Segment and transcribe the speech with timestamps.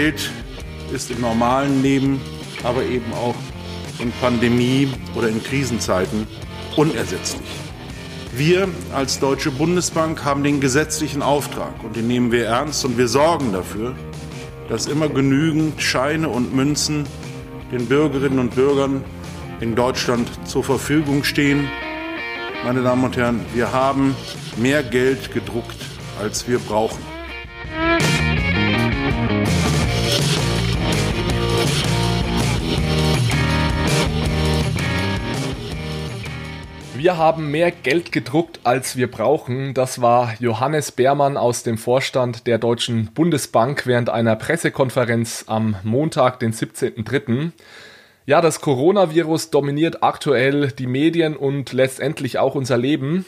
[0.00, 0.30] Geld
[0.94, 2.22] ist im normalen Leben,
[2.64, 3.34] aber eben auch
[3.98, 6.26] in Pandemie oder in Krisenzeiten
[6.74, 7.46] unersetzlich.
[8.34, 13.08] Wir als Deutsche Bundesbank haben den gesetzlichen Auftrag und den nehmen wir ernst und wir
[13.08, 13.94] sorgen dafür,
[14.70, 17.04] dass immer genügend Scheine und Münzen
[17.70, 19.04] den Bürgerinnen und Bürgern
[19.60, 21.68] in Deutschland zur Verfügung stehen.
[22.64, 24.16] Meine Damen und Herren, wir haben
[24.56, 25.76] mehr Geld gedruckt,
[26.18, 27.09] als wir brauchen.
[37.00, 39.72] Wir haben mehr Geld gedruckt, als wir brauchen.
[39.72, 46.40] Das war Johannes Beermann aus dem Vorstand der Deutschen Bundesbank während einer Pressekonferenz am Montag,
[46.40, 47.52] den 17.03.
[48.26, 53.24] Ja, das Coronavirus dominiert aktuell die Medien und letztendlich auch unser Leben.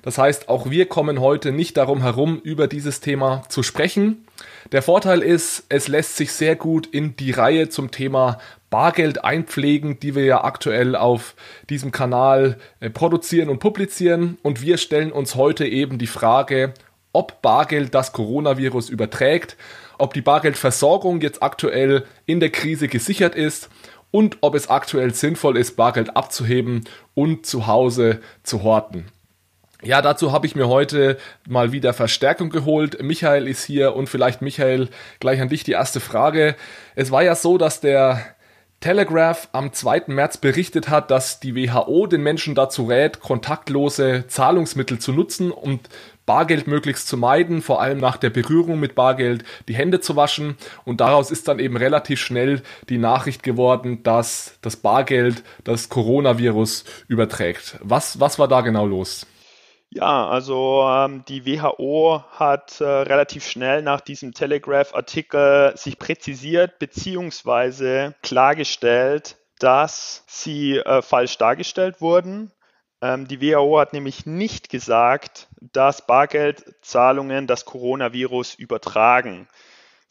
[0.00, 4.26] Das heißt, auch wir kommen heute nicht darum herum, über dieses Thema zu sprechen.
[4.72, 8.38] Der Vorteil ist, es lässt sich sehr gut in die Reihe zum Thema
[8.70, 11.34] Bargeld einpflegen, die wir ja aktuell auf
[11.68, 14.38] diesem Kanal äh, produzieren und publizieren.
[14.42, 16.72] Und wir stellen uns heute eben die Frage,
[17.12, 19.56] ob Bargeld das Coronavirus überträgt,
[19.98, 23.68] ob die Bargeldversorgung jetzt aktuell in der Krise gesichert ist
[24.12, 26.84] und ob es aktuell sinnvoll ist, Bargeld abzuheben
[27.14, 29.06] und zu Hause zu horten.
[29.82, 31.16] Ja, dazu habe ich mir heute
[31.48, 33.02] mal wieder Verstärkung geholt.
[33.02, 34.88] Michael ist hier und vielleicht Michael
[35.20, 36.54] gleich an dich die erste Frage.
[36.94, 38.20] Es war ja so, dass der
[38.80, 40.04] Telegraph am 2.
[40.06, 45.90] März berichtet hat, dass die WHO den Menschen dazu rät, kontaktlose Zahlungsmittel zu nutzen und
[46.24, 50.56] Bargeld möglichst zu meiden, vor allem nach der Berührung mit Bargeld die Hände zu waschen.
[50.86, 56.84] Und daraus ist dann eben relativ schnell die Nachricht geworden, dass das Bargeld das Coronavirus
[57.06, 57.78] überträgt.
[57.82, 59.26] Was, was war da genau los?
[59.92, 68.12] Ja, also ähm, die WHO hat äh, relativ schnell nach diesem Telegraph-Artikel sich präzisiert bzw.
[68.22, 72.52] klargestellt, dass sie äh, falsch dargestellt wurden.
[73.02, 79.48] Ähm, die WHO hat nämlich nicht gesagt, dass Bargeldzahlungen das Coronavirus übertragen.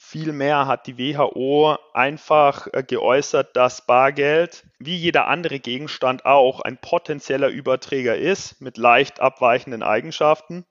[0.02, 6.78] Vielmehr hat die WHO einfach äh, geäußert, dass Bargeld, wie jeder andere Gegenstand auch, ein
[6.78, 10.66] potenzieller Überträger ist mit leicht abweichenden Eigenschaften.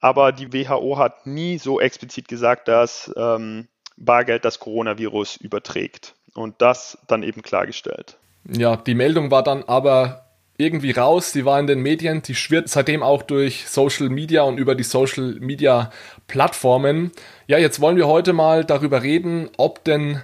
[0.00, 6.14] Aber die WHO hat nie so explizit gesagt, dass ähm, Bargeld das Coronavirus überträgt.
[6.34, 8.18] Und das dann eben klargestellt.
[8.48, 10.27] Ja, die Meldung war dann aber
[10.58, 11.32] irgendwie raus.
[11.32, 14.84] Sie war in den Medien, die schwirrt seitdem auch durch Social Media und über die
[14.84, 15.90] Social Media
[16.26, 17.12] Plattformen.
[17.46, 20.20] Ja, jetzt wollen wir heute mal darüber reden, ob denn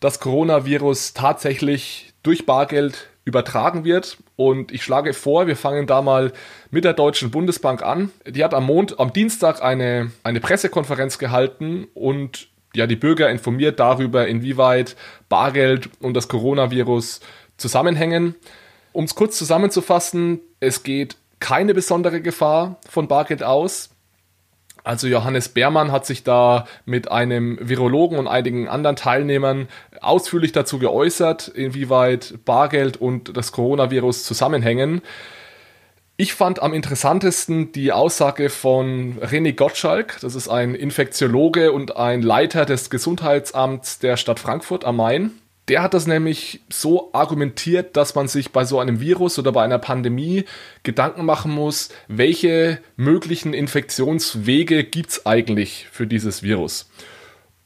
[0.00, 4.18] das Coronavirus tatsächlich durch Bargeld übertragen wird.
[4.36, 6.32] Und ich schlage vor, wir fangen da mal
[6.70, 8.10] mit der Deutschen Bundesbank an.
[8.26, 13.78] Die hat am Mond, am Dienstag eine, eine Pressekonferenz gehalten und ja, die Bürger informiert
[13.78, 14.96] darüber, inwieweit
[15.28, 17.20] Bargeld und das Coronavirus
[17.56, 18.34] zusammenhängen.
[18.94, 23.90] Um es kurz zusammenzufassen, es geht keine besondere Gefahr von Bargeld aus.
[24.84, 29.66] Also Johannes Beermann hat sich da mit einem Virologen und einigen anderen Teilnehmern
[30.00, 35.02] ausführlich dazu geäußert, inwieweit Bargeld und das Coronavirus zusammenhängen.
[36.16, 42.22] Ich fand am interessantesten die Aussage von René Gottschalk, das ist ein Infektiologe und ein
[42.22, 45.32] Leiter des Gesundheitsamts der Stadt Frankfurt am Main.
[45.68, 49.64] Der hat das nämlich so argumentiert, dass man sich bei so einem Virus oder bei
[49.64, 50.44] einer Pandemie
[50.82, 56.90] Gedanken machen muss, welche möglichen Infektionswege gibt's eigentlich für dieses Virus.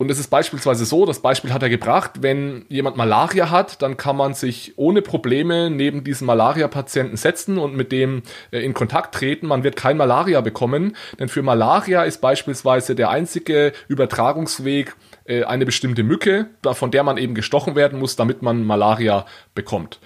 [0.01, 3.97] Und es ist beispielsweise so, das Beispiel hat er gebracht, wenn jemand Malaria hat, dann
[3.97, 8.23] kann man sich ohne Probleme neben diesen Malaria-Patienten setzen und mit dem
[8.53, 9.49] äh, in Kontakt treten.
[9.49, 14.95] Man wird kein Malaria bekommen, denn für Malaria ist beispielsweise der einzige Übertragungsweg
[15.29, 20.01] äh, eine bestimmte Mücke, von der man eben gestochen werden muss, damit man Malaria bekommt.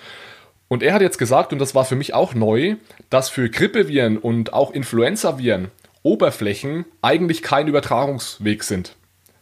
[0.68, 2.76] Und er hat jetzt gesagt, und das war für mich auch neu,
[3.10, 5.70] dass für Grippeviren und auch Influenzaviren
[6.02, 8.96] Oberflächen eigentlich kein Übertragungsweg sind.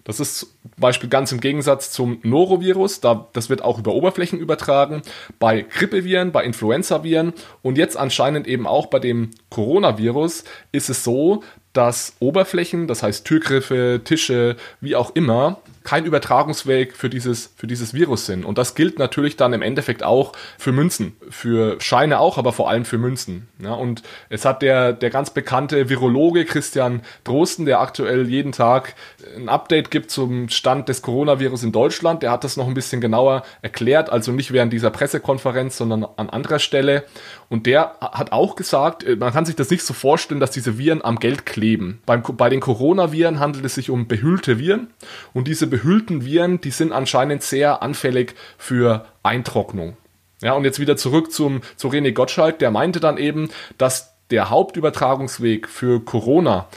[0.05, 4.38] Das ist zum Beispiel ganz im Gegensatz zum Norovirus, da, das wird auch über Oberflächen
[4.38, 5.03] übertragen,
[5.38, 11.43] bei Grippeviren, bei Influenzaviren und jetzt anscheinend eben auch bei dem Coronavirus ist es so,
[11.73, 17.94] dass Oberflächen, das heißt Türgriffe, Tische, wie auch immer, kein Übertragungsweg für dieses, für dieses
[17.94, 18.44] Virus sind.
[18.44, 22.69] Und das gilt natürlich dann im Endeffekt auch für Münzen, für Scheine auch, aber vor
[22.69, 23.49] allem für Münzen.
[23.62, 28.94] Ja, und es hat der, der ganz bekannte Virologe Christian Drosten, der aktuell jeden Tag
[29.37, 33.00] ein Update gibt zum Stand des Coronavirus in Deutschland, der hat das noch ein bisschen
[33.00, 37.05] genauer erklärt, also nicht während dieser Pressekonferenz, sondern an anderer Stelle.
[37.49, 40.79] Und der hat auch gesagt, äh, man kann sich das nicht so vorstellen, dass diese
[40.79, 42.00] Viren am Geld kleben.
[42.05, 44.88] Beim, bei den Coronaviren handelt es sich um behüllte Viren
[45.33, 49.96] und diese behüllten Viren, die sind anscheinend sehr anfällig für Eintrocknung.
[50.43, 54.50] Ja, und jetzt wieder zurück zum, zu René Gottschalk, der meinte dann eben, dass der
[54.50, 56.69] Hauptübertragungsweg für Corona,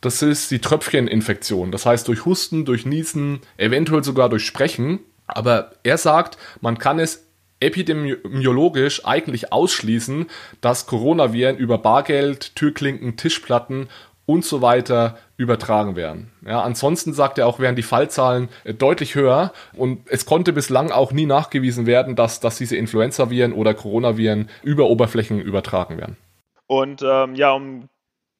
[0.00, 1.72] das ist die Tröpfcheninfektion.
[1.72, 5.00] Das heißt durch Husten, durch Niesen, eventuell sogar durch Sprechen.
[5.26, 7.26] Aber er sagt, man kann es
[7.60, 10.26] epidemiologisch eigentlich ausschließen,
[10.62, 13.88] dass Coronaviren über Bargeld, Türklinken, Tischplatten
[14.30, 16.30] und so weiter übertragen werden.
[16.46, 20.92] Ja, ansonsten sagt er auch, wären die Fallzahlen äh, deutlich höher und es konnte bislang
[20.92, 26.16] auch nie nachgewiesen werden, dass, dass diese Influenza-Viren oder Coronaviren über Oberflächen übertragen werden.
[26.68, 27.88] Und ähm, ja, um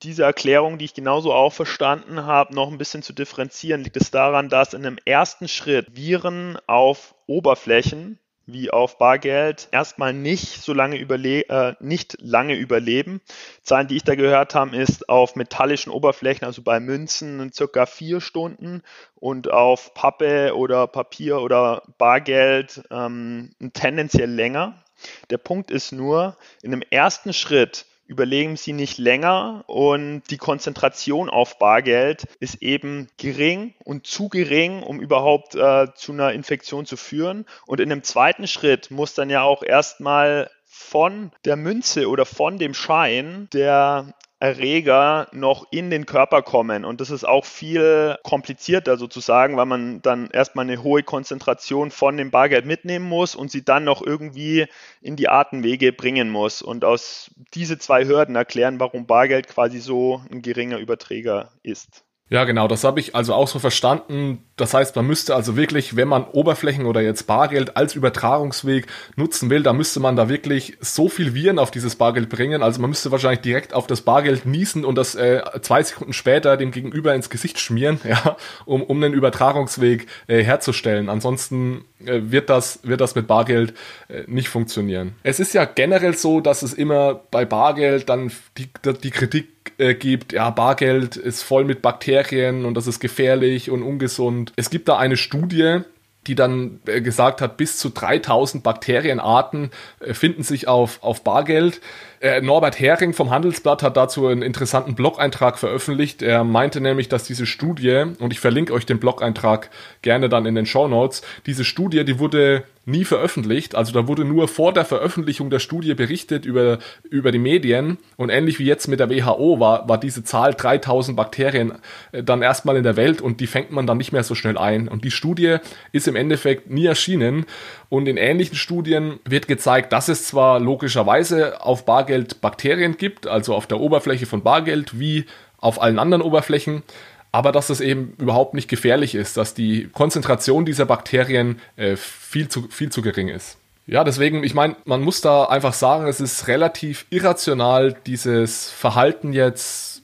[0.04, 4.12] diese Erklärung, die ich genauso auch verstanden habe, noch ein bisschen zu differenzieren, liegt es
[4.12, 8.20] daran, dass in einem ersten Schritt Viren auf Oberflächen
[8.52, 13.20] wie auf Bargeld erstmal nicht so lange überle äh, nicht lange überleben.
[13.62, 18.20] Zahlen, die ich da gehört habe, ist auf metallischen Oberflächen, also bei Münzen circa vier
[18.20, 18.82] Stunden
[19.14, 24.82] und auf Pappe oder Papier oder Bargeld ähm, tendenziell länger.
[25.30, 31.30] Der Punkt ist nur, in einem ersten Schritt überlegen Sie nicht länger und die Konzentration
[31.30, 36.96] auf Bargeld ist eben gering und zu gering, um überhaupt äh, zu einer Infektion zu
[36.96, 37.46] führen.
[37.66, 42.58] Und in einem zweiten Schritt muss dann ja auch erstmal von der Münze oder von
[42.58, 46.86] dem Schein der Erreger noch in den Körper kommen.
[46.86, 52.16] Und das ist auch viel komplizierter sozusagen, weil man dann erstmal eine hohe Konzentration von
[52.16, 54.66] dem Bargeld mitnehmen muss und sie dann noch irgendwie
[55.02, 56.62] in die Atemwege bringen muss.
[56.62, 62.02] Und aus diese zwei Hürden erklären, warum Bargeld quasi so ein geringer Überträger ist.
[62.30, 64.44] Ja, genau, das habe ich also auch so verstanden.
[64.54, 68.86] Das heißt, man müsste also wirklich, wenn man Oberflächen oder jetzt Bargeld als Übertragungsweg
[69.16, 72.62] nutzen will, da müsste man da wirklich so viel Viren auf dieses Bargeld bringen.
[72.62, 76.56] Also man müsste wahrscheinlich direkt auf das Bargeld niesen und das äh, zwei Sekunden später
[76.56, 81.08] dem Gegenüber ins Gesicht schmieren, ja, um, um einen Übertragungsweg äh, herzustellen.
[81.08, 83.74] Ansonsten äh, wird, das, wird das mit Bargeld
[84.06, 85.16] äh, nicht funktionieren.
[85.24, 88.68] Es ist ja generell so, dass es immer bei Bargeld dann die,
[89.02, 93.82] die Kritik äh, gibt, ja, Bargeld ist voll mit Bakterien und das ist gefährlich und
[93.82, 94.52] ungesund.
[94.56, 95.82] Es gibt da eine Studie,
[96.26, 99.70] die dann äh, gesagt hat, bis zu 3000 Bakterienarten
[100.00, 101.80] äh, finden sich auf, auf Bargeld.
[102.20, 106.20] Äh, Norbert Hering vom Handelsblatt hat dazu einen interessanten Blog-Eintrag veröffentlicht.
[106.20, 109.70] Er meinte nämlich, dass diese Studie, und ich verlinke euch den Blog-Eintrag
[110.02, 113.74] gerne dann in den Show Notes, diese Studie, die wurde nie veröffentlicht.
[113.74, 116.78] Also da wurde nur vor der Veröffentlichung der Studie berichtet über,
[117.08, 117.98] über die Medien.
[118.16, 121.72] Und ähnlich wie jetzt mit der WHO war, war diese Zahl 3000 Bakterien
[122.12, 124.58] äh, dann erstmal in der Welt und die fängt man dann nicht mehr so schnell
[124.58, 124.88] ein.
[124.88, 125.56] Und die Studie
[125.92, 127.46] ist im Endeffekt nie erschienen.
[127.88, 133.54] Und in ähnlichen Studien wird gezeigt, dass es zwar logischerweise auf Bargeld Bakterien gibt, also
[133.54, 135.26] auf der Oberfläche von Bargeld wie
[135.58, 136.82] auf allen anderen Oberflächen,
[137.32, 142.48] aber dass es eben überhaupt nicht gefährlich ist, dass die Konzentration dieser Bakterien äh, viel,
[142.48, 143.56] zu, viel zu gering ist.
[143.86, 149.32] Ja, deswegen, ich meine, man muss da einfach sagen, es ist relativ irrational, dieses Verhalten
[149.32, 150.02] jetzt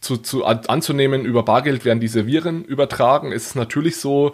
[0.00, 3.32] zu, zu, anzunehmen, über Bargeld werden diese Viren übertragen.
[3.32, 4.32] Es ist natürlich so,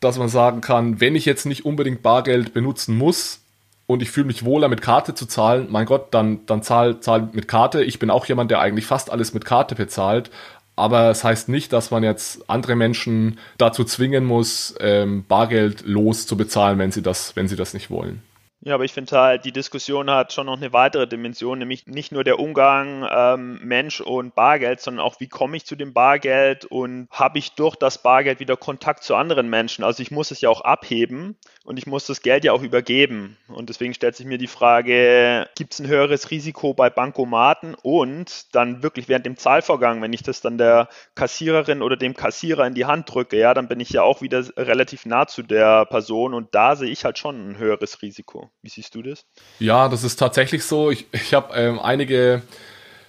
[0.00, 3.40] dass man sagen kann, wenn ich jetzt nicht unbedingt Bargeld benutzen muss
[3.86, 7.30] und ich fühle mich wohler mit Karte zu zahlen, mein Gott, dann, dann zahl, zahl
[7.32, 7.82] mit Karte.
[7.82, 10.30] Ich bin auch jemand, der eigentlich fast alles mit Karte bezahlt.
[10.78, 16.26] Aber es heißt nicht, dass man jetzt andere Menschen dazu zwingen muss, ähm, Bargeld los
[16.26, 18.22] zu bezahlen, wenn sie das, wenn sie das nicht wollen.
[18.60, 22.10] Ja, aber ich finde halt, die Diskussion hat schon noch eine weitere Dimension, nämlich nicht
[22.10, 26.64] nur der Umgang ähm, Mensch und Bargeld, sondern auch, wie komme ich zu dem Bargeld
[26.64, 29.84] und habe ich durch das Bargeld wieder Kontakt zu anderen Menschen?
[29.84, 33.36] Also ich muss es ja auch abheben und ich muss das Geld ja auch übergeben.
[33.46, 38.54] Und deswegen stellt sich mir die Frage, gibt es ein höheres Risiko bei Bankomaten und
[38.56, 42.74] dann wirklich während dem Zahlvorgang, wenn ich das dann der Kassiererin oder dem Kassierer in
[42.74, 46.34] die Hand drücke, ja, dann bin ich ja auch wieder relativ nah zu der Person
[46.34, 48.47] und da sehe ich halt schon ein höheres Risiko.
[48.62, 49.24] Wie siehst du das?
[49.58, 50.90] Ja, das ist tatsächlich so.
[50.90, 52.42] Ich, ich habe ähm, einige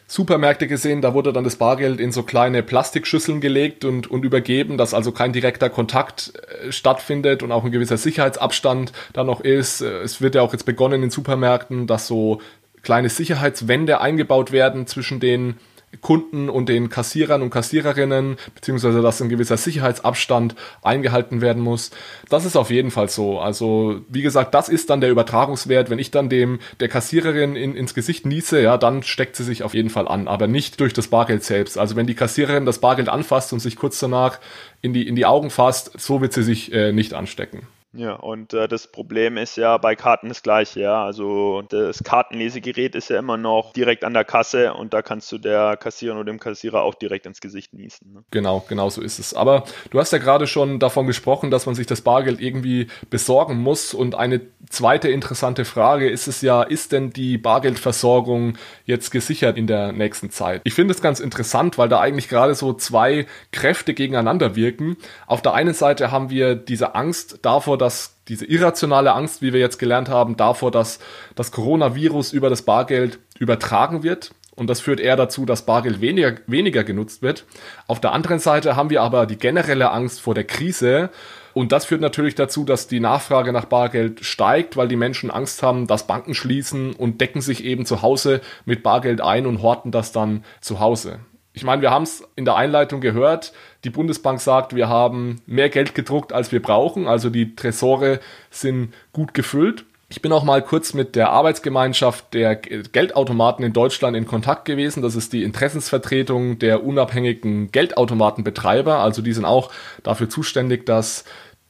[0.09, 4.75] Supermärkte gesehen, da wurde dann das Bargeld in so kleine Plastikschüsseln gelegt und, und übergeben,
[4.77, 9.81] dass also kein direkter Kontakt äh, stattfindet und auch ein gewisser Sicherheitsabstand da noch ist.
[9.81, 12.41] Äh, es wird ja auch jetzt begonnen in Supermärkten, dass so
[12.81, 15.57] kleine Sicherheitswände eingebaut werden zwischen den
[16.01, 21.91] Kunden und den Kassierern und Kassiererinnen, beziehungsweise dass ein gewisser Sicherheitsabstand eingehalten werden muss.
[22.29, 23.39] Das ist auf jeden Fall so.
[23.39, 25.89] Also, wie gesagt, das ist dann der Übertragungswert.
[25.89, 29.63] Wenn ich dann dem, der Kassiererin in, ins Gesicht niese, ja, dann steckt sie sich
[29.63, 31.77] auf jeden Fall an, aber nicht durch das Bargeld selbst.
[31.77, 34.39] Also, wenn die Kassiererin das Bargeld anfasst und sich kurz danach
[34.81, 37.67] in die, in die Augen fasst, so wird sie sich äh, nicht anstecken.
[37.91, 41.03] Ja, und äh, das Problem ist ja bei Karten das gleiche, ja.
[41.03, 45.39] Also das Kartenlesegerät ist ja immer noch direkt an der Kasse und da kannst du
[45.39, 48.13] der Kassiererin oder dem Kassierer auch direkt ins Gesicht niesen.
[48.13, 48.23] Ne?
[48.29, 49.33] Genau, genau so ist es.
[49.33, 53.57] Aber du hast ja gerade schon davon gesprochen, dass man sich das Bargeld irgendwie besorgen
[53.57, 53.95] muss.
[53.95, 58.55] Und eine zweite interessante Frage ist es ja, ist denn die Bargeldversorgung
[58.85, 60.61] jetzt gesichert in der nächsten Zeit?
[60.63, 64.97] Ich finde es ganz interessant, weil da eigentlich gerade so zwei Kräfte gegeneinander wirken.
[65.25, 69.59] Auf der einen Seite haben wir diese Angst davor, dass diese irrationale Angst, wie wir
[69.59, 70.99] jetzt gelernt haben, davor, dass
[71.35, 74.31] das Coronavirus über das Bargeld übertragen wird.
[74.55, 77.45] Und das führt eher dazu, dass Bargeld weniger, weniger genutzt wird.
[77.87, 81.09] Auf der anderen Seite haben wir aber die generelle Angst vor der Krise.
[81.53, 85.63] Und das führt natürlich dazu, dass die Nachfrage nach Bargeld steigt, weil die Menschen Angst
[85.63, 89.91] haben, dass Banken schließen und decken sich eben zu Hause mit Bargeld ein und horten
[89.91, 91.19] das dann zu Hause.
[91.59, 93.51] Ich meine, wir haben es in der Einleitung gehört.
[93.83, 97.05] Die Bundesbank sagt, wir haben mehr Geld gedruckt, als wir brauchen.
[97.05, 99.83] Also die Tresore sind gut gefüllt.
[100.07, 105.03] Ich bin auch mal kurz mit der Arbeitsgemeinschaft der Geldautomaten in Deutschland in Kontakt gewesen.
[105.03, 108.99] Das ist die Interessensvertretung der unabhängigen Geldautomatenbetreiber.
[108.99, 109.69] Also die sind auch
[110.01, 111.25] dafür zuständig, dass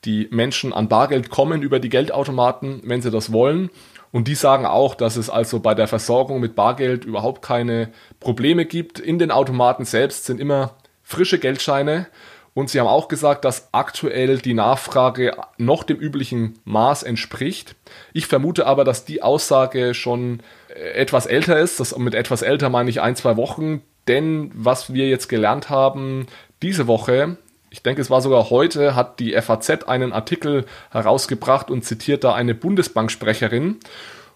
[0.05, 3.72] die Menschen an Bargeld kommen über die Geldautomaten, wenn sie das wollen.
[4.12, 7.89] Und die sagen auch, dass es also bei der Versorgung mit Bargeld überhaupt keine
[8.20, 9.00] Probleme gibt.
[9.00, 12.08] In den Automaten selbst sind immer frische Geldscheine.
[12.56, 17.75] Und sie haben auch gesagt, dass aktuell die Nachfrage noch dem üblichen Maß entspricht.
[18.12, 21.80] Ich vermute aber, dass die Aussage schon äh, etwas älter ist.
[21.80, 23.82] Das, mit etwas älter meine ich ein, zwei Wochen.
[24.08, 26.25] Denn was wir jetzt gelernt haben,
[26.63, 27.38] diese Woche
[27.70, 32.34] ich denke, es war sogar heute, hat die FAZ einen Artikel herausgebracht und zitiert da
[32.34, 33.78] eine Bundesbanksprecherin.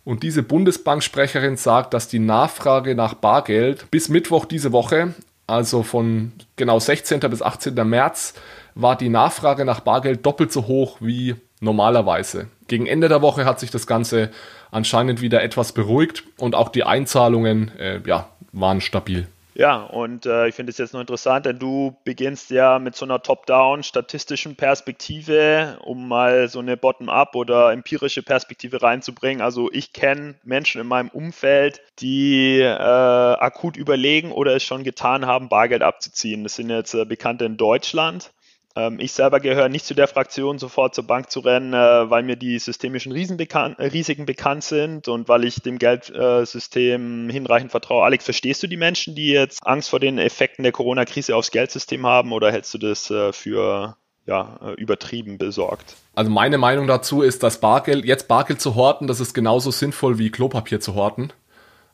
[0.05, 5.13] Und diese Bundesbanksprecherin sagt, dass die Nachfrage nach Bargeld bis Mittwoch diese Woche,
[5.47, 7.19] also von genau 16.
[7.21, 7.73] bis 18.
[7.87, 8.33] März,
[8.75, 12.47] war die Nachfrage nach Bargeld doppelt so hoch wie normalerweise.
[12.67, 14.29] Gegen Ende der Woche hat sich das Ganze
[14.71, 19.27] anscheinend wieder etwas beruhigt und auch die Einzahlungen äh, ja, waren stabil.
[19.55, 23.05] Ja, und äh, ich finde es jetzt noch interessant, denn du beginnst ja mit so
[23.05, 29.41] einer top-down statistischen Perspektive, um mal so eine bottom-up oder empirische Perspektive reinzubringen.
[29.41, 35.27] Also ich kenne Menschen in meinem Umfeld, die äh, akut überlegen oder es schon getan
[35.27, 36.43] haben, Bargeld abzuziehen.
[36.43, 38.31] Das sind jetzt äh, Bekannte in Deutschland.
[38.75, 42.23] Ähm, ich selber gehöre nicht zu der Fraktion, sofort zur Bank zu rennen, äh, weil
[42.23, 48.03] mir die systemischen äh, Risiken bekannt sind und weil ich dem Geldsystem hinreichend vertraue.
[48.03, 52.05] Alex, verstehst du die Menschen, die jetzt Angst vor den Effekten der Corona-Krise aufs Geldsystem
[52.05, 55.97] haben oder hältst du das äh, für ja, übertrieben besorgt?
[56.15, 60.17] Also meine Meinung dazu ist, dass Bargeld, jetzt Bargeld zu horten, das ist genauso sinnvoll
[60.17, 61.33] wie Klopapier zu horten.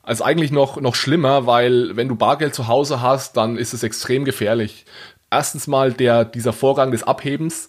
[0.04, 3.82] Also eigentlich noch, noch schlimmer, weil wenn du Bargeld zu Hause hast, dann ist es
[3.82, 4.86] extrem gefährlich
[5.30, 7.68] erstens mal der, dieser Vorgang des Abhebens.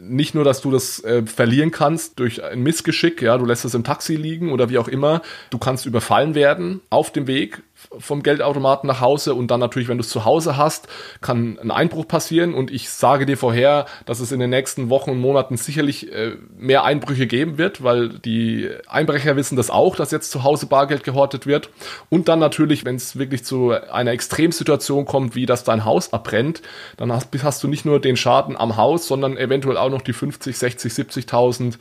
[0.00, 3.74] Nicht nur, dass du das äh, verlieren kannst durch ein Missgeschick, ja, du lässt es
[3.74, 5.20] im Taxi liegen oder wie auch immer.
[5.50, 7.62] Du kannst überfallen werden auf dem Weg
[7.98, 10.88] vom Geldautomaten nach Hause und dann natürlich, wenn du es zu Hause hast,
[11.20, 15.10] kann ein Einbruch passieren und ich sage dir vorher, dass es in den nächsten Wochen
[15.10, 20.10] und Monaten sicherlich äh, mehr Einbrüche geben wird, weil die Einbrecher wissen das auch, dass
[20.10, 21.70] jetzt zu Hause Bargeld gehortet wird.
[22.08, 26.62] Und dann natürlich, wenn es wirklich zu einer Extremsituation kommt, wie dass dein Haus abbrennt,
[26.96, 30.12] dann hast, hast du nicht nur den Schaden am Haus, sondern eventuell auch noch die
[30.12, 31.78] 50, 60, 70.000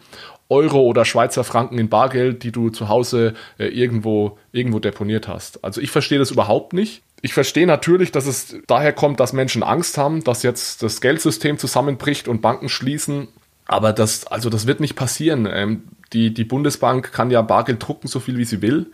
[0.50, 5.64] Euro oder Schweizer Franken in Bargeld, die du zu Hause äh, irgendwo, irgendwo deponiert hast.
[5.64, 7.04] Also ich verstehe das überhaupt nicht.
[7.22, 11.58] Ich verstehe natürlich, dass es daher kommt, dass Menschen Angst haben, dass jetzt das Geldsystem
[11.58, 13.28] zusammenbricht und Banken schließen.
[13.66, 15.48] Aber das, also das wird nicht passieren.
[15.52, 18.88] Ähm, die, die Bundesbank kann ja Bargeld drucken, so viel wie sie will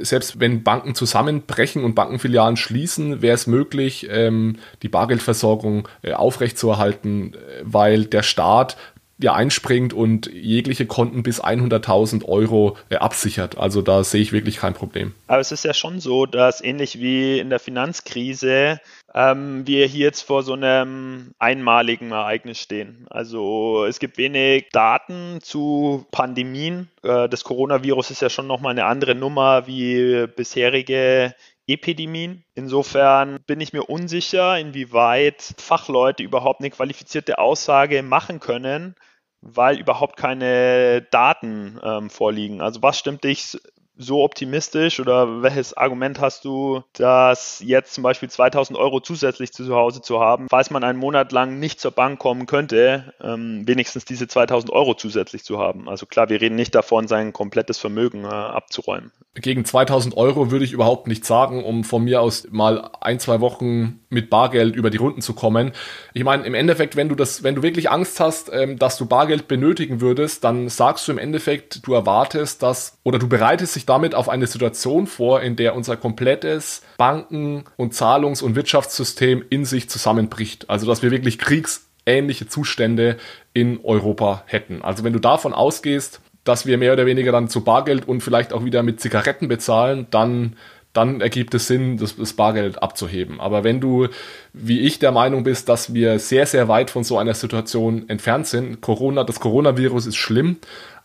[0.00, 7.34] selbst wenn Banken zusammenbrechen und Bankenfilialen schließen, wäre es möglich, ähm, die Bargeldversorgung äh, aufrechtzuerhalten,
[7.34, 8.76] äh, weil der Staat
[9.22, 13.58] ja einspringt und jegliche Konten bis 100.000 Euro äh, absichert.
[13.58, 15.14] Also da sehe ich wirklich kein Problem.
[15.26, 18.80] Aber es ist ja schon so, dass ähnlich wie in der Finanzkrise
[19.14, 23.06] ähm, wir hier jetzt vor so einem einmaligen Ereignis stehen.
[23.10, 26.88] Also es gibt wenig Daten zu Pandemien.
[27.02, 31.34] Äh, das Coronavirus ist ja schon nochmal eine andere Nummer wie bisherige
[31.66, 32.44] Epidemien.
[32.54, 38.94] Insofern bin ich mir unsicher, inwieweit Fachleute überhaupt eine qualifizierte Aussage machen können,
[39.42, 42.60] weil überhaupt keine Daten ähm, vorliegen.
[42.60, 43.58] Also was stimmt dich
[43.96, 49.74] so optimistisch oder welches Argument hast du, dass jetzt zum Beispiel 2000 Euro zusätzlich zu
[49.74, 54.04] Hause zu haben, falls man einen Monat lang nicht zur Bank kommen könnte, ähm, wenigstens
[54.04, 55.88] diese 2000 Euro zusätzlich zu haben?
[55.88, 59.12] Also klar, wir reden nicht davon, sein komplettes Vermögen äh, abzuräumen.
[59.34, 63.40] Gegen 2000 Euro würde ich überhaupt nicht sagen, um von mir aus mal ein, zwei
[63.40, 65.72] Wochen mit Bargeld über die Runden zu kommen.
[66.12, 69.06] Ich meine, im Endeffekt, wenn du das, wenn du wirklich Angst hast, ähm, dass du
[69.06, 73.81] Bargeld benötigen würdest, dann sagst du im Endeffekt, du erwartest, dass oder du bereitest dich
[73.86, 79.64] damit auf eine Situation vor, in der unser komplettes Banken- und Zahlungs- und Wirtschaftssystem in
[79.64, 80.70] sich zusammenbricht.
[80.70, 83.16] Also dass wir wirklich kriegsähnliche Zustände
[83.52, 84.82] in Europa hätten.
[84.82, 88.52] Also wenn du davon ausgehst, dass wir mehr oder weniger dann zu Bargeld und vielleicht
[88.52, 90.56] auch wieder mit Zigaretten bezahlen, dann
[90.92, 93.40] dann ergibt es Sinn, das, das, Bargeld abzuheben.
[93.40, 94.08] Aber wenn du,
[94.52, 98.46] wie ich, der Meinung bist, dass wir sehr, sehr weit von so einer Situation entfernt
[98.46, 100.58] sind, Corona, das Coronavirus ist schlimm,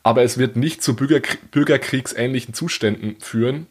[0.04, 3.68] aber es wird nicht zu Bürgerkrie bürgerkriegsähnlichen Zuständen führen.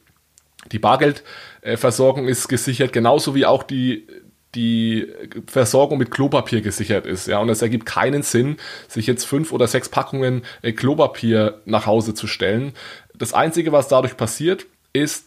[0.73, 4.06] Die Bargeldversorgung ist gesichert, genauso wie auch die,
[4.54, 5.06] die
[5.46, 7.28] Versorgung mit Klopapier gesichert ist.
[7.28, 8.56] Ja, und es ergibt keinen Sinn,
[8.88, 12.73] sich jetzt fünf oder sechs Packungen äh, Klopapier nach Hause zu stellen.
[13.14, 15.26] Das Einzige, was dadurch passiert, ist,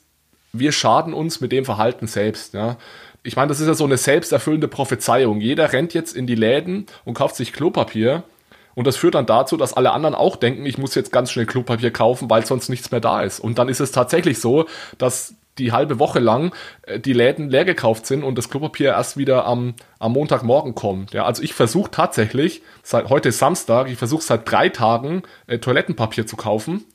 [0.53, 2.53] wir schaden uns mit dem Verhalten selbst.
[2.53, 2.77] Ja.
[3.23, 5.41] Ich meine, das ist ja so eine selbsterfüllende Prophezeiung.
[5.41, 8.23] Jeder rennt jetzt in die Läden und kauft sich Klopapier
[8.79, 11.45] und das führt dann dazu, dass alle anderen auch denken, ich muss jetzt ganz schnell
[11.45, 13.39] Klopapier kaufen, weil sonst nichts mehr da ist.
[13.41, 16.53] Und dann ist es tatsächlich so, dass die halbe Woche lang
[16.83, 21.13] äh, die Läden leer gekauft sind und das Klopapier erst wieder am, am Montagmorgen kommt.
[21.13, 25.59] Ja, also ich versuche tatsächlich, seit heute ist Samstag, ich versuche seit drei Tagen äh,
[25.59, 26.85] Toilettenpapier zu kaufen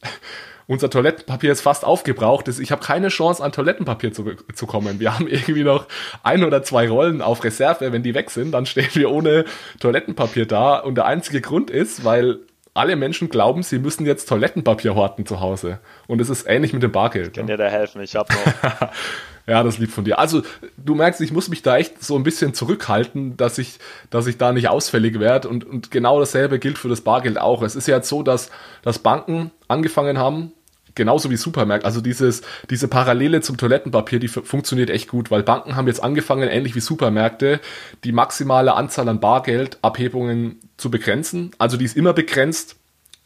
[0.67, 2.49] unser Toilettenpapier ist fast aufgebraucht.
[2.49, 5.01] Ich habe keine Chance, an Toilettenpapier zu, zu kommen.
[5.01, 5.87] Wir haben irgendwie noch
[6.23, 7.93] ein oder zwei Rollen auf Reserve.
[7.93, 9.45] Wenn die weg sind, dann stehen wir ohne
[9.81, 10.79] Toilettenpapier da.
[10.79, 12.39] Und der einzige Grund ist, weil
[12.73, 15.79] alle Menschen glauben, sie müssen jetzt Toilettenpapier horten zu Hause.
[16.09, 17.29] Und es ist ähnlich mit dem Bargeld.
[17.29, 18.91] Ich kann dir da helfen, ich habe noch.
[19.47, 20.19] ja, das lieb von dir.
[20.19, 20.43] Also,
[20.77, 23.79] du merkst, ich muss mich da echt so ein bisschen zurückhalten, dass ich,
[24.11, 25.49] dass ich da nicht ausfällig werde.
[25.49, 27.63] Und, und genau dasselbe gilt für das Bargeld auch.
[27.63, 28.51] Es ist ja jetzt so, dass,
[28.83, 30.53] dass Banken angefangen haben,
[30.95, 31.87] genauso wie Supermärkte.
[31.87, 36.49] Also dieses, diese Parallele zum Toilettenpapier, die funktioniert echt gut, weil Banken haben jetzt angefangen,
[36.49, 37.61] ähnlich wie Supermärkte,
[38.05, 41.51] die maximale Anzahl an Bargeldabhebungen zu begrenzen.
[41.59, 42.77] Also die ist immer begrenzt.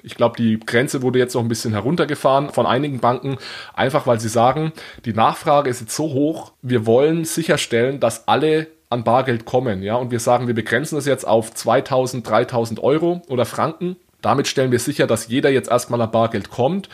[0.03, 3.39] Ich glaube, die Grenze wurde jetzt noch ein bisschen heruntergefahren von einigen Banken,
[3.75, 4.73] einfach weil sie sagen,
[5.05, 9.97] die Nachfrage ist jetzt so hoch, wir wollen sicherstellen, dass alle an Bargeld kommen, ja,
[9.97, 13.97] und wir sagen, wir begrenzen das jetzt auf 2000, 3000 Euro oder Franken.
[14.23, 16.89] Damit stellen wir sicher, dass jeder jetzt erstmal an Bargeld kommt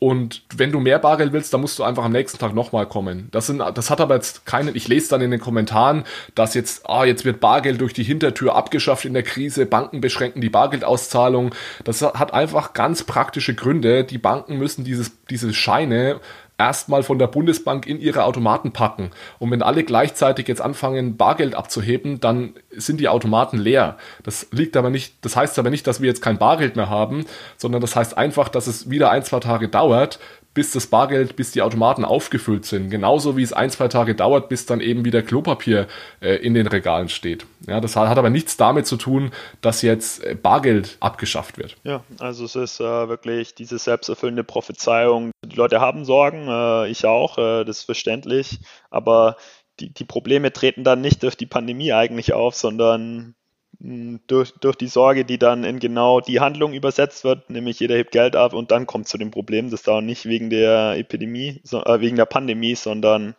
[0.00, 3.28] und wenn du mehr Bargeld willst, dann musst du einfach am nächsten Tag nochmal kommen.
[3.32, 6.04] Das, sind, das hat aber jetzt keinen, ich lese dann in den Kommentaren,
[6.36, 10.40] dass jetzt, ah, jetzt wird Bargeld durch die Hintertür abgeschafft in der Krise, Banken beschränken
[10.40, 11.52] die Bargeldauszahlung.
[11.82, 14.04] Das hat einfach ganz praktische Gründe.
[14.04, 16.20] Die Banken müssen dieses, diese Scheine
[16.58, 19.10] erstmal von der Bundesbank in ihre Automaten packen.
[19.38, 23.96] Und wenn alle gleichzeitig jetzt anfangen, Bargeld abzuheben, dann sind die Automaten leer.
[24.24, 27.24] Das liegt aber nicht, das heißt aber nicht, dass wir jetzt kein Bargeld mehr haben,
[27.56, 30.18] sondern das heißt einfach, dass es wieder ein, zwei Tage dauert,
[30.54, 32.90] bis das Bargeld, bis die Automaten aufgefüllt sind.
[32.90, 35.86] Genauso wie es ein, zwei Tage dauert, bis dann eben wieder Klopapier
[36.20, 37.46] äh, in den Regalen steht.
[37.66, 39.30] Ja, das hat, aber nichts damit zu tun,
[39.60, 41.76] dass jetzt äh, Bargeld abgeschafft wird.
[41.84, 45.30] Ja, also es ist äh, wirklich diese selbsterfüllende Prophezeiung.
[45.44, 48.58] Die Leute haben Sorgen, äh, ich auch, äh, das ist verständlich,
[48.90, 49.36] aber
[49.80, 53.34] die, die Probleme treten dann nicht durch die Pandemie eigentlich auf, sondern
[53.80, 58.10] durch, durch die Sorge, die dann in genau die Handlung übersetzt wird, nämlich jeder hebt
[58.10, 61.84] Geld ab und dann kommt zu dem Problem, das da nicht wegen der Epidemie, so,
[61.84, 63.36] äh, wegen der Pandemie, sondern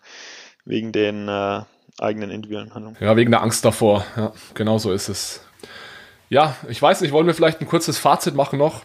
[0.63, 1.62] wegen den äh,
[1.99, 2.97] eigenen individuellen Handlungen.
[3.02, 4.06] Ja, wegen der Angst davor.
[4.15, 5.41] Ja, genau so ist es.
[6.30, 8.84] Ja, ich weiß nicht, wollen wir vielleicht ein kurzes Fazit machen noch?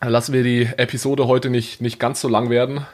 [0.00, 2.84] Lassen wir die Episode heute nicht, nicht ganz so lang werden.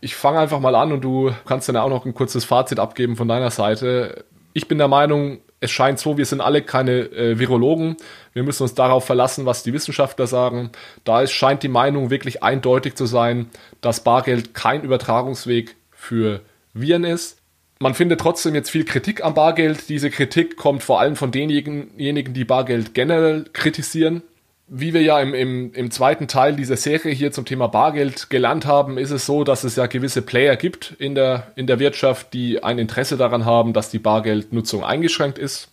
[0.00, 3.16] Ich fange einfach mal an und du kannst dann auch noch ein kurzes Fazit abgeben
[3.16, 4.24] von deiner Seite.
[4.54, 7.96] Ich bin der Meinung, es scheint so, wir sind alle keine äh, Virologen.
[8.32, 10.70] Wir müssen uns darauf verlassen, was die Wissenschaftler sagen.
[11.04, 13.46] Da ist, scheint die Meinung wirklich eindeutig zu sein,
[13.80, 16.40] dass Bargeld kein Übertragungsweg für
[16.74, 17.38] Viren ist.
[17.80, 19.88] Man findet trotzdem jetzt viel Kritik am Bargeld.
[19.88, 24.22] Diese Kritik kommt vor allem von denjenigen, die Bargeld generell kritisieren
[24.68, 28.66] wie wir ja im, im, im zweiten Teil dieser Serie hier zum Thema Bargeld gelernt
[28.66, 32.34] haben, ist es so, dass es ja gewisse Player gibt in der, in der Wirtschaft,
[32.34, 35.70] die ein Interesse daran haben, dass die Bargeldnutzung eingeschränkt ist.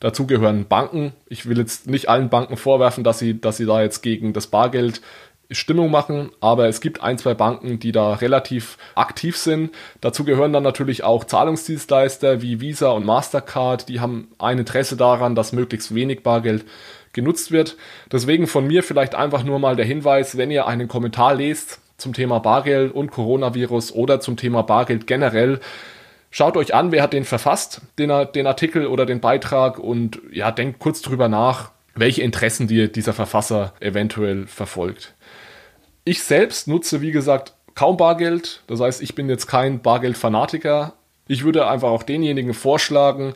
[0.00, 1.12] Dazu gehören Banken.
[1.26, 4.46] Ich will jetzt nicht allen Banken vorwerfen, dass sie, dass sie da jetzt gegen das
[4.46, 5.00] Bargeld
[5.50, 9.70] Stimmung machen, aber es gibt ein, zwei Banken, die da relativ aktiv sind.
[10.02, 15.34] Dazu gehören dann natürlich auch Zahlungsdienstleister wie Visa und Mastercard, die haben ein Interesse daran,
[15.34, 16.66] dass möglichst wenig Bargeld
[17.18, 17.76] genutzt wird.
[18.12, 22.12] Deswegen von mir vielleicht einfach nur mal der Hinweis, wenn ihr einen Kommentar lest, zum
[22.12, 25.58] Thema Bargeld und Coronavirus oder zum Thema Bargeld generell.
[26.30, 30.52] Schaut euch an, wer hat den verfasst, den, den Artikel oder den Beitrag und ja,
[30.52, 35.14] denkt kurz drüber nach, welche Interessen die, dieser Verfasser eventuell verfolgt.
[36.04, 38.62] Ich selbst nutze, wie gesagt, kaum Bargeld.
[38.68, 40.94] Das heißt, ich bin jetzt kein Bargeldfanatiker.
[41.26, 43.34] Ich würde einfach auch denjenigen vorschlagen,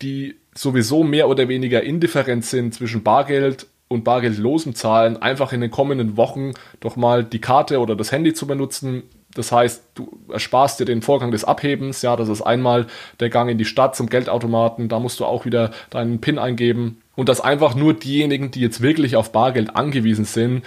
[0.00, 5.70] die sowieso mehr oder weniger indifferent sind zwischen Bargeld und bargeldlosen Zahlen, einfach in den
[5.70, 9.04] kommenden Wochen doch mal die Karte oder das Handy zu benutzen.
[9.34, 12.02] Das heißt, du ersparst dir den Vorgang des Abhebens.
[12.02, 12.86] Ja, das ist einmal
[13.20, 14.88] der Gang in die Stadt zum Geldautomaten.
[14.88, 17.02] Da musst du auch wieder deinen PIN eingeben.
[17.14, 20.64] Und dass einfach nur diejenigen, die jetzt wirklich auf Bargeld angewiesen sind,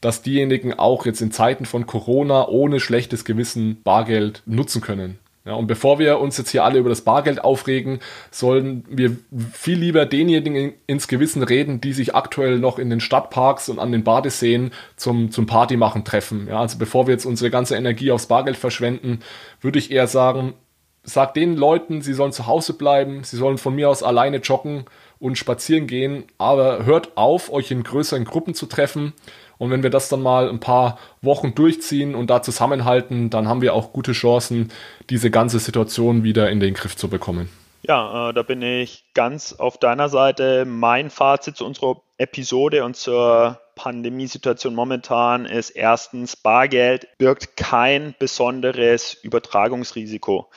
[0.00, 5.18] dass diejenigen auch jetzt in Zeiten von Corona ohne schlechtes Gewissen Bargeld nutzen können.
[5.44, 7.98] Ja, und bevor wir uns jetzt hier alle über das Bargeld aufregen,
[8.30, 9.16] sollen wir
[9.52, 13.90] viel lieber denjenigen ins Gewissen reden, die sich aktuell noch in den Stadtparks und an
[13.90, 16.46] den Badeseen zum, zum Partymachen treffen.
[16.46, 19.18] Ja, also bevor wir jetzt unsere ganze Energie aufs Bargeld verschwenden,
[19.60, 20.54] würde ich eher sagen,
[21.02, 24.84] sagt den Leuten, sie sollen zu Hause bleiben, sie sollen von mir aus alleine joggen
[25.18, 29.12] und spazieren gehen, aber hört auf, euch in größeren Gruppen zu treffen
[29.62, 33.62] und wenn wir das dann mal ein paar Wochen durchziehen und da zusammenhalten, dann haben
[33.62, 34.72] wir auch gute Chancen,
[35.08, 37.48] diese ganze Situation wieder in den Griff zu bekommen.
[37.82, 40.64] Ja, äh, da bin ich ganz auf deiner Seite.
[40.64, 49.14] Mein Fazit zu unserer Episode und zur Pandemiesituation momentan ist erstens, Bargeld birgt kein besonderes
[49.14, 50.50] Übertragungsrisiko.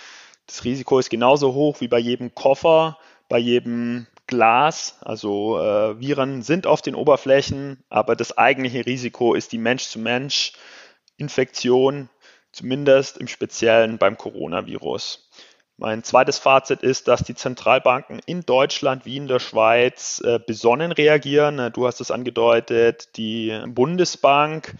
[0.47, 2.97] Das Risiko ist genauso hoch wie bei jedem Koffer,
[3.29, 9.51] bei jedem Glas, also äh, Viren sind auf den Oberflächen, aber das eigentliche Risiko ist
[9.51, 12.07] die Mensch-zu-Mensch-Infektion,
[12.51, 15.29] zumindest im Speziellen beim Coronavirus.
[15.77, 20.93] Mein zweites Fazit ist, dass die Zentralbanken in Deutschland wie in der Schweiz äh, besonnen
[20.93, 21.73] reagieren.
[21.73, 24.73] Du hast es angedeutet, die Bundesbank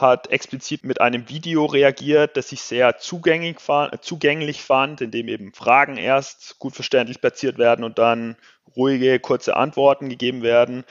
[0.00, 3.56] hat explizit mit einem Video reagiert, das ich sehr zugänglich,
[4.00, 8.36] zugänglich fand, in dem eben Fragen erst gut verständlich platziert werden und dann
[8.76, 10.84] ruhige, kurze Antworten gegeben werden.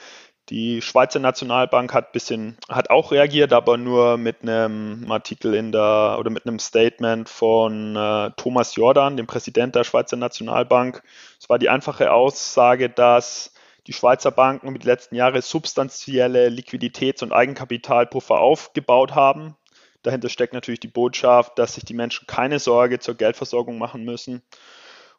[0.50, 6.16] Die Schweizer Nationalbank hat bisschen, hat auch reagiert, aber nur mit einem Artikel in der
[6.18, 11.02] oder mit einem Statement von äh, Thomas Jordan, dem Präsident der Schweizer Nationalbank.
[11.38, 13.52] Es war die einfache Aussage, dass
[13.86, 19.54] die Schweizer Banken über die letzten Jahre substanzielle Liquiditäts- und Eigenkapitalpuffer aufgebaut haben.
[20.02, 24.42] Dahinter steckt natürlich die Botschaft, dass sich die Menschen keine Sorge zur Geldversorgung machen müssen.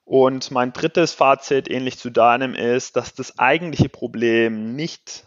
[0.10, 5.24] Und mein drittes Fazit, ähnlich zu deinem, ist, dass das eigentliche Problem nicht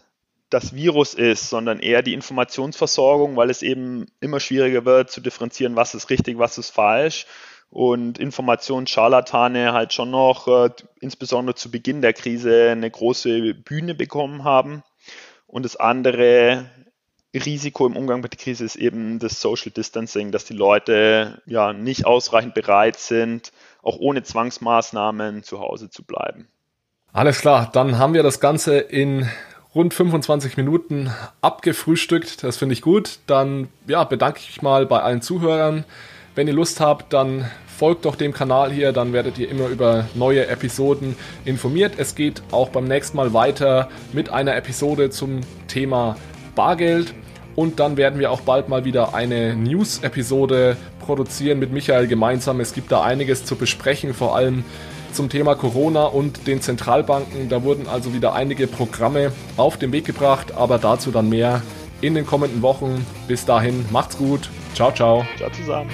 [0.49, 5.77] das Virus ist, sondern eher die Informationsversorgung, weil es eben immer schwieriger wird zu differenzieren,
[5.77, 7.27] was ist richtig, was ist falsch.
[7.69, 10.69] Und Informationsscharlatane halt schon noch, äh,
[10.99, 14.83] insbesondere zu Beginn der Krise, eine große Bühne bekommen haben.
[15.47, 16.69] Und das andere
[17.33, 21.71] Risiko im Umgang mit der Krise ist eben das Social Distancing, dass die Leute ja
[21.71, 26.47] nicht ausreichend bereit sind, auch ohne Zwangsmaßnahmen zu Hause zu bleiben.
[27.11, 29.29] Alles klar, dann haben wir das Ganze in
[29.75, 32.43] rund 25 Minuten abgefrühstückt.
[32.43, 33.19] Das finde ich gut.
[33.27, 35.85] Dann ja, bedanke ich mich mal bei allen Zuhörern.
[36.35, 40.05] Wenn ihr Lust habt, dann folgt doch dem Kanal hier, dann werdet ihr immer über
[40.15, 41.15] neue Episoden
[41.45, 41.93] informiert.
[41.97, 46.15] Es geht auch beim nächsten Mal weiter mit einer Episode zum Thema
[46.55, 47.13] Bargeld.
[47.55, 52.59] Und dann werden wir auch bald mal wieder eine News-Episode produzieren mit Michael gemeinsam.
[52.59, 54.63] Es gibt da einiges zu besprechen, vor allem
[55.11, 57.49] zum Thema Corona und den Zentralbanken.
[57.49, 61.61] Da wurden also wieder einige Programme auf den Weg gebracht, aber dazu dann mehr
[62.01, 63.05] in den kommenden Wochen.
[63.27, 64.49] Bis dahin, macht's gut.
[64.73, 65.25] Ciao, ciao.
[65.37, 65.89] Ciao zusammen.